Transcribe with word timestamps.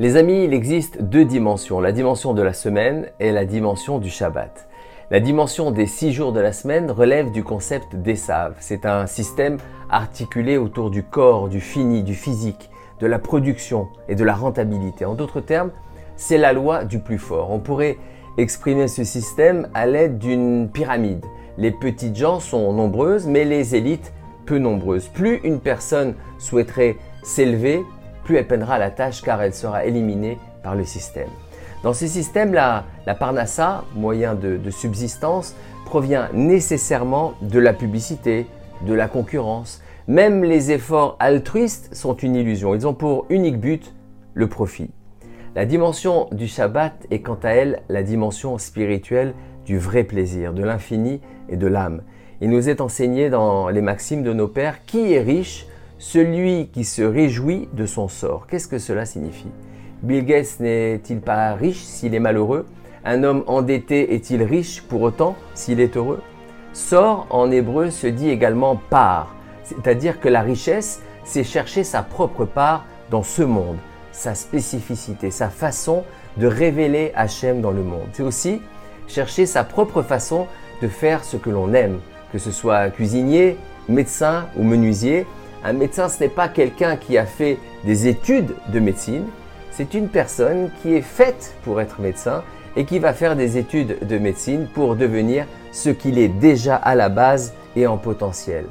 Les 0.00 0.16
amis, 0.16 0.44
il 0.44 0.54
existe 0.54 1.02
deux 1.02 1.24
dimensions, 1.24 1.80
la 1.80 1.90
dimension 1.90 2.32
de 2.32 2.40
la 2.40 2.52
semaine 2.52 3.10
et 3.18 3.32
la 3.32 3.44
dimension 3.44 3.98
du 3.98 4.10
Shabbat. 4.10 4.68
La 5.10 5.18
dimension 5.18 5.72
des 5.72 5.86
six 5.86 6.12
jours 6.12 6.32
de 6.32 6.38
la 6.38 6.52
semaine 6.52 6.92
relève 6.92 7.32
du 7.32 7.42
concept 7.42 7.96
d'Esav. 7.96 8.54
C'est 8.60 8.86
un 8.86 9.08
système 9.08 9.56
articulé 9.90 10.56
autour 10.56 10.90
du 10.90 11.02
corps, 11.02 11.48
du 11.48 11.60
fini, 11.60 12.04
du 12.04 12.14
physique, 12.14 12.70
de 13.00 13.06
la 13.06 13.18
production 13.18 13.88
et 14.08 14.14
de 14.14 14.24
la 14.24 14.34
rentabilité. 14.34 15.04
En 15.04 15.14
d'autres 15.14 15.40
termes, 15.40 15.70
c'est 16.16 16.38
la 16.38 16.52
loi 16.52 16.84
du 16.84 16.98
plus 16.98 17.18
fort. 17.18 17.50
On 17.50 17.60
pourrait 17.60 17.96
exprimer 18.36 18.88
ce 18.88 19.04
système 19.04 19.68
à 19.74 19.86
l'aide 19.86 20.18
d'une 20.18 20.68
pyramide. 20.68 21.24
Les 21.56 21.70
petites 21.70 22.16
gens 22.16 22.40
sont 22.40 22.72
nombreuses, 22.72 23.26
mais 23.26 23.44
les 23.44 23.74
élites 23.74 24.12
peu 24.46 24.58
nombreuses. 24.58 25.08
Plus 25.08 25.40
une 25.44 25.60
personne 25.60 26.14
souhaiterait 26.38 26.96
s'élever, 27.22 27.82
plus 28.24 28.36
elle 28.36 28.46
peinera 28.46 28.78
la 28.78 28.90
tâche 28.90 29.22
car 29.22 29.42
elle 29.42 29.54
sera 29.54 29.84
éliminée 29.84 30.38
par 30.62 30.74
le 30.74 30.84
système. 30.84 31.28
Dans 31.82 31.92
ce 31.92 32.06
système, 32.06 32.52
la, 32.52 32.84
la 33.06 33.14
parnassa, 33.14 33.84
moyen 33.94 34.34
de 34.34 34.70
subsistance, 34.70 35.54
provient 35.84 36.28
nécessairement 36.32 37.34
de 37.40 37.58
la 37.58 37.72
publicité, 37.72 38.46
de 38.86 38.94
la 38.94 39.08
concurrence. 39.08 39.82
Même 40.06 40.44
les 40.44 40.70
efforts 40.70 41.16
altruistes 41.20 41.94
sont 41.94 42.14
une 42.14 42.36
illusion. 42.36 42.74
Ils 42.74 42.86
ont 42.86 42.94
pour 42.94 43.26
unique 43.28 43.60
but 43.60 43.94
le 44.34 44.48
profit. 44.48 44.90
La 45.54 45.66
dimension 45.66 46.28
du 46.32 46.46
Shabbat 46.46 47.06
est 47.10 47.20
quant 47.20 47.38
à 47.42 47.50
elle 47.50 47.82
la 47.88 48.02
dimension 48.02 48.58
spirituelle 48.58 49.34
du 49.66 49.78
vrai 49.78 50.04
plaisir, 50.04 50.52
de 50.52 50.62
l'infini 50.62 51.20
et 51.48 51.56
de 51.56 51.66
l'âme. 51.66 52.02
Il 52.40 52.50
nous 52.50 52.68
est 52.68 52.80
enseigné 52.80 53.30
dans 53.30 53.68
les 53.68 53.82
maximes 53.82 54.22
de 54.22 54.32
nos 54.32 54.48
pères 54.48 54.84
qui 54.84 55.12
est 55.12 55.20
riche? 55.20 55.66
Celui 56.00 56.68
qui 56.68 56.84
se 56.84 57.02
réjouit 57.02 57.68
de 57.72 57.84
son 57.84 58.06
sort. 58.06 58.46
Qu'est-ce 58.46 58.68
que 58.68 58.78
cela 58.78 59.04
signifie? 59.04 59.50
Bill 60.04 60.24
Gates 60.24 60.60
n'est-il 60.60 61.20
pas 61.20 61.54
riche 61.54 61.82
s'il 61.82 62.14
est 62.14 62.20
malheureux? 62.20 62.66
Un 63.04 63.24
homme 63.24 63.42
endetté 63.48 64.14
est-il 64.14 64.44
riche 64.44 64.82
pour 64.82 65.02
autant 65.02 65.34
s'il 65.54 65.80
est 65.80 65.96
heureux? 65.96 66.20
Sort 66.72 67.26
en 67.30 67.50
hébreu 67.50 67.90
se 67.90 68.06
dit 68.06 68.30
également 68.30 68.76
part, 68.76 69.34
c'est-à-dire 69.64 70.20
que 70.20 70.28
la 70.28 70.42
richesse, 70.42 71.02
c'est 71.24 71.44
chercher 71.44 71.84
sa 71.84 72.02
propre 72.02 72.44
part 72.44 72.84
dans 73.10 73.22
ce 73.22 73.42
monde, 73.42 73.76
sa 74.12 74.34
spécificité, 74.34 75.30
sa 75.30 75.48
façon 75.48 76.04
de 76.36 76.46
révéler 76.46 77.12
Hachem 77.14 77.60
dans 77.60 77.70
le 77.70 77.82
monde. 77.82 78.08
C'est 78.12 78.22
aussi 78.22 78.62
chercher 79.06 79.46
sa 79.46 79.64
propre 79.64 80.02
façon 80.02 80.46
de 80.82 80.88
faire 80.88 81.24
ce 81.24 81.36
que 81.36 81.50
l'on 81.50 81.72
aime, 81.74 82.00
que 82.32 82.38
ce 82.38 82.50
soit 82.50 82.90
cuisinier, 82.90 83.56
médecin 83.88 84.46
ou 84.56 84.62
menuisier, 84.62 85.26
un 85.64 85.72
médecin, 85.72 86.08
ce 86.08 86.20
n'est 86.20 86.28
pas 86.28 86.48
quelqu'un 86.48 86.96
qui 86.96 87.18
a 87.18 87.26
fait 87.26 87.58
des 87.84 88.06
études 88.06 88.54
de 88.68 88.78
médecine, 88.78 89.24
c'est 89.70 89.94
une 89.94 90.08
personne 90.08 90.70
qui 90.82 90.94
est 90.94 91.02
faite 91.02 91.54
pour 91.62 91.80
être 91.80 92.00
médecin 92.00 92.42
et 92.78 92.84
qui 92.84 93.00
va 93.00 93.12
faire 93.12 93.34
des 93.34 93.58
études 93.58 94.06
de 94.06 94.18
médecine 94.18 94.68
pour 94.72 94.94
devenir 94.94 95.46
ce 95.72 95.90
qu'il 95.90 96.16
est 96.16 96.28
déjà 96.28 96.76
à 96.76 96.94
la 96.94 97.08
base 97.08 97.52
et 97.74 97.88
en 97.88 97.98
potentiel. 97.98 98.66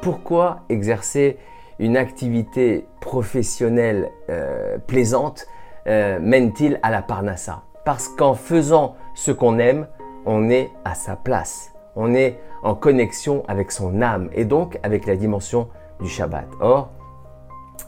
Pourquoi 0.00 0.60
exercer 0.70 1.36
une 1.78 1.98
activité 1.98 2.86
professionnelle 3.00 4.10
euh, 4.30 4.78
plaisante 4.78 5.46
euh, 5.86 6.18
mène-t-il 6.18 6.80
à 6.82 6.90
la 6.90 7.02
parnassa? 7.02 7.62
Parce 7.84 8.08
qu'en 8.08 8.34
faisant 8.34 8.96
ce 9.14 9.32
qu'on 9.32 9.58
aime, 9.58 9.86
on 10.24 10.48
est 10.48 10.70
à 10.86 10.94
sa 10.94 11.14
place. 11.14 11.74
On 11.94 12.14
est 12.14 12.38
en 12.62 12.74
connexion 12.74 13.44
avec 13.48 13.70
son 13.70 14.00
âme 14.00 14.30
et 14.32 14.46
donc 14.46 14.78
avec 14.82 15.04
la 15.04 15.14
dimension 15.14 15.68
du 16.00 16.08
Shabbat. 16.08 16.46
Or, 16.60 16.90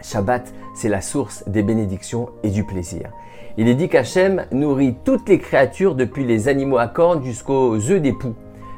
Shabbat, 0.02 0.52
c'est 0.74 0.88
la 0.88 1.00
source 1.00 1.44
des 1.46 1.62
bénédictions 1.62 2.28
et 2.42 2.50
du 2.50 2.64
plaisir. 2.64 3.10
Il 3.56 3.68
est 3.68 3.74
dit 3.74 3.88
qu'Hachem 3.88 4.46
nourrit 4.52 4.96
toutes 5.04 5.28
les 5.28 5.38
créatures 5.38 5.94
depuis 5.94 6.24
les 6.24 6.48
animaux 6.48 6.78
à 6.78 6.88
cornes 6.88 7.24
jusqu'aux 7.24 7.76
œufs 7.76 8.00
d'époux. 8.00 8.34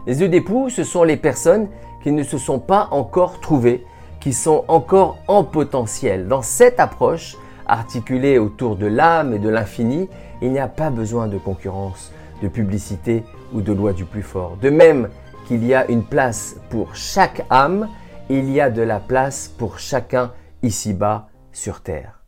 Les 0.06 0.22
œufs 0.22 0.31
d'époux, 0.31 0.69
ce 0.69 0.84
sont 0.84 1.03
les 1.03 1.16
personnes 1.16 1.69
qui 2.03 2.12
ne 2.12 2.22
se 2.22 2.38
sont 2.38 2.59
pas 2.59 2.88
encore 2.91 3.41
trouvées, 3.41 3.84
qui 4.21 4.32
sont 4.32 4.65
encore 4.69 5.19
en 5.28 5.44
potentiel. 5.44 6.28
Dans 6.28 6.43
cette 6.43 6.78
approche, 6.78 7.37
articulée 7.66 8.38
autour 8.38 8.76
de 8.76 8.87
l'âme 8.87 9.34
et 9.34 9.38
de 9.38 9.49
l'infini, 9.49 10.09
il 10.43 10.53
n'y 10.53 10.59
a 10.59 10.69
pas 10.69 10.91
besoin 10.91 11.26
de 11.26 11.38
concurrence, 11.38 12.12
de 12.43 12.49
publicité 12.49 13.25
ou 13.53 13.62
de 13.62 13.72
loi 13.72 13.93
du 13.93 14.05
plus 14.05 14.22
fort. 14.22 14.56
De 14.60 14.71
même 14.71 15.09
qu'il 15.49 15.65
y 15.65 15.75
a 15.75 15.91
une 15.91 16.05
place 16.05 16.56
pour 16.71 16.94
chaque 16.94 17.44
âme 17.50 17.88
il 18.28 18.50
y 18.50 18.60
a 18.60 18.71
de 18.71 18.82
la 18.82 18.99
place 18.99 19.53
pour 19.56 19.78
chacun 19.78 20.32
ici-bas 20.66 21.28
sur 21.53 21.81
Terre. 21.81 22.25